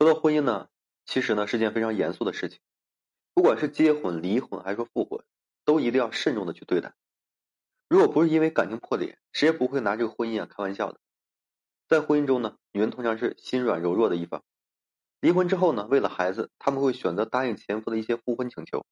[0.00, 0.70] 说到婚姻呢，
[1.04, 2.58] 其实呢是件非常严肃的事情，
[3.34, 5.22] 不管是结婚、离婚还是说复婚，
[5.66, 6.94] 都一定要慎重的去对待。
[7.86, 10.98] 如果不是因为感情破裂，谁也不会拿这个婚姻啊开玩笑的。
[11.86, 14.42] 在婚姻中呢，女人通常是心软柔弱的一方。
[15.20, 18.86] 离婚之后呢，为了孩子，他们会选择答应前夫的一些复婚请求，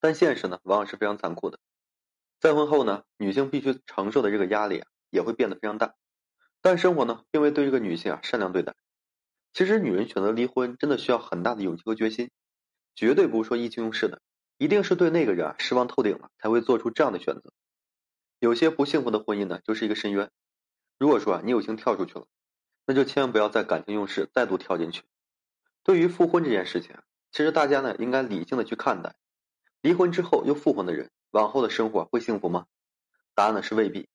[0.00, 1.60] 但现实呢，往往是非常残酷的。
[2.40, 5.94] 再婚后呢，女性必须承受的这个压力啊，也会变得非常大。
[6.60, 8.74] 但生活呢，并未对这个女性啊善良对待。
[9.52, 12.30] 其实，女人选择离婚真的需要很大的勇气和决心，
[12.94, 14.22] 绝对不是说意气用事的，
[14.58, 17.52] 一定是对那个人啊失望透顶了，才会做出这样的选择。
[18.38, 20.30] 有些不幸福的婚姻呢，就是一个深渊。
[20.98, 22.26] 如果说啊，你有幸跳出去了，
[22.86, 25.02] 那就千万不要再感情用事，再度跳进去。
[25.82, 26.96] 对于复婚这件事情，
[27.32, 29.16] 其实大家呢应该理性的去看待。
[29.80, 32.66] 离婚之后又复婚的人，往后的生活会幸福吗？
[33.34, 34.08] 答案呢是未必。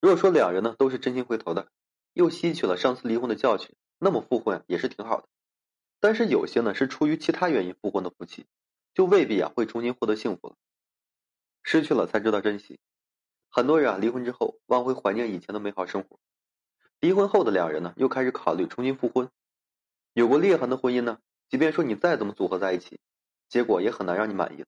[0.00, 1.68] 如果说两人呢都是真心回头的，
[2.14, 3.76] 又吸取了上次离婚的教训。
[3.98, 5.28] 那么复婚也是挺好的，
[6.00, 8.46] 但是有些呢是出于其他原因复婚的夫妻，
[8.94, 10.56] 就未必啊会重新获得幸福了。
[11.62, 12.78] 失去了才知道珍惜，
[13.48, 16.20] 很多人啊离婚之后往会怀念以前的美好生活，
[17.00, 19.30] 离婚后的两人呢又开始考虑重新复婚。
[20.12, 23.00] 有过裂痕的婚姻呢，即便说你再怎么组合在一起，
[23.48, 24.64] 结果也很难让你满意。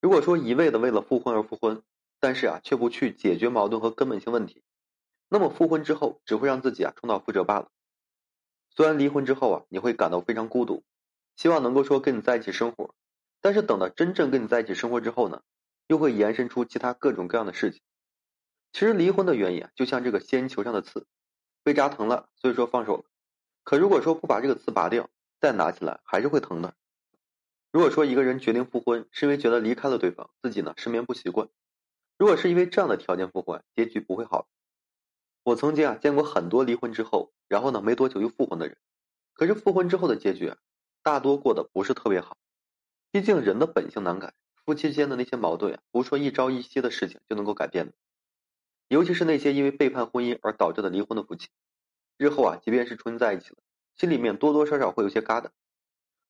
[0.00, 1.82] 如果说一味的为了复婚而复婚，
[2.18, 4.62] 但是啊却不去解决矛盾和根本性问题，
[5.28, 7.70] 那么复婚之后只会让自己啊重蹈覆辙罢了。
[8.70, 10.82] 虽然离婚之后啊，你会感到非常孤独，
[11.36, 12.94] 希望能够说跟你在一起生活，
[13.40, 15.42] 但是等到真正跟你在一起生活之后呢，
[15.86, 17.80] 又会延伸出其他各种各样的事情。
[18.72, 21.06] 其实离婚的原因啊，就像这个仙人球上的刺，
[21.64, 23.04] 被扎疼了，所以说放手。
[23.64, 26.74] 可如果说不把这个刺拔掉，再拿起来还是会疼的。
[27.72, 31.48] 如果说一个人决定复婚，是因为觉得离开了对方，自己呢失眠不习惯，
[32.16, 34.48] 如果是因为这样的条件复婚，结局不会好。
[35.42, 38.78] 我曾经啊见过很多离婚之后，然后呢没多久又复婚的人，
[39.34, 40.56] 可是复婚之后的结局啊，
[41.02, 42.36] 大多过得不是特别好。
[43.10, 44.34] 毕竟人的本性难改，
[44.64, 47.92] 夫妻间的那些矛盾啊，不是说一朝一夕的事情就能够改变的。
[48.86, 51.48] 尤其是那些因为背叛婚姻而导致的离婚的夫妻，
[52.16, 53.56] 日后啊，即便是重新在一起了，
[53.96, 55.48] 心里面多多少少会有些疙瘩。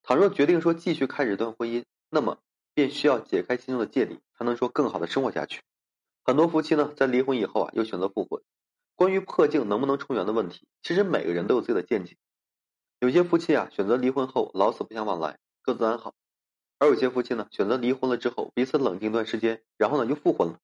[0.03, 2.39] 倘若决定说继续开始一段婚姻，那么
[2.73, 5.61] 便需要解开心中的芥蒂，才能说更好的生活下去。
[6.23, 8.43] 很多夫妻呢，在离婚以后啊，又选择复婚。
[9.01, 12.19] 关于破镜能不能重圆的问题，其实每个人都有自己的见解。
[12.99, 16.13] 有些夫妻啊，选择离婚后老死不相往来，各自安好；
[16.79, 20.61] 而有些夫妻呢，选择离婚了之后彼此冷静一段时间，然后呢又复婚了。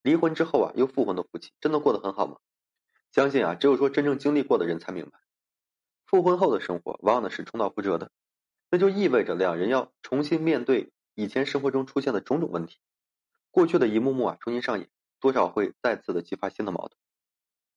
[0.00, 2.38] 离婚之后啊又复婚的夫妻，真的过得很好吗？
[3.12, 5.18] 相信啊，只有说真正经历过的人才明白，
[6.06, 8.10] 复婚后的生活往往呢是重蹈覆辙的，
[8.70, 12.78] 那就意味着两人要重新面对以前生活中出现的种种问题，
[13.50, 14.88] 过去的一幕幕啊重新上演，
[15.20, 17.01] 多少会再次的激发新的矛盾。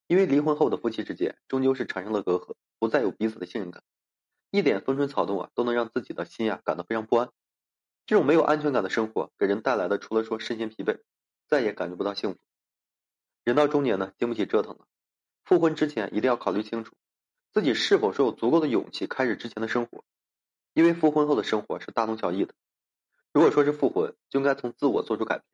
[0.07, 3.83] 因为离婚后的夫妻之间终究是产生了隔阂，不再有彼此的信任感，
[4.51, 7.29] 一点风吹草动啊都能让自己的心呀感到非常不安。
[8.05, 10.99] 这种没有安全感的生活给人带来的，除了说身心疲惫，
[11.47, 12.39] 再也感觉不到幸福。
[13.43, 14.85] 人到中年呢，经不起折腾了。
[15.43, 16.95] 复婚之前一定要考虑清楚，
[17.51, 20.03] 自己是否是有足够的勇气开始之前的生活。
[20.73, 22.53] 因为复婚后的生活是大同小异的。
[23.31, 25.45] 如果说是复婚，就应该从自我做出改变，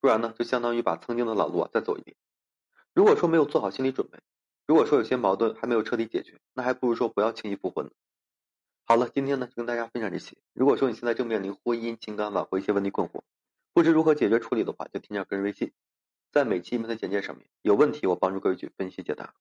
[0.00, 2.16] 不然呢，就相当于把曾经的老路啊再走一遍。
[2.96, 4.18] 如果说没有做好心理准备，
[4.66, 7.90] 如果说有些矛盾还没有彻底解决，那还不如说不要轻易复婚。
[8.86, 10.38] 好了，今天呢就跟大家分享这些。
[10.54, 13.20] 如果说你现在正面临婚姻、情感挽回一些问题困惑，
[13.74, 15.72] 不知如何解决处理的话，就添加个人微信，
[16.32, 19.34] 在每期音频的简介上面，有问题我帮助各位去分析解答。